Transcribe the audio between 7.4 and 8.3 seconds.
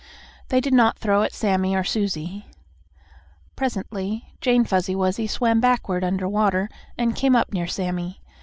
near Sammie.